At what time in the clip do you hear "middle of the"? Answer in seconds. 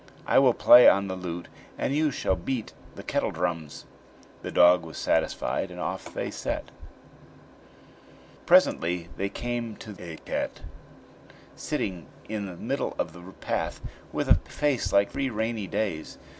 12.57-13.21